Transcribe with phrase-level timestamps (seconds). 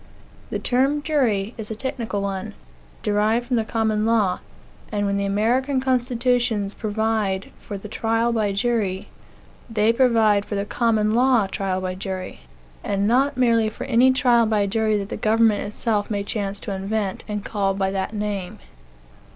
[0.49, 2.55] The term jury is a technical one,
[3.03, 4.39] derived from the common law;
[4.91, 9.09] and when the American constitutions provide for the trial by jury,
[9.69, 12.39] they provide for the common law trial by jury;
[12.83, 16.73] and not merely for any trial by jury that the government itself may chance to
[16.73, 18.57] invent, and call by that name.